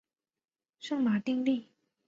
[0.79, 1.67] 圣马丁利。